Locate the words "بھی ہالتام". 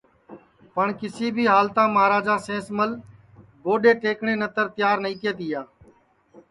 1.35-1.89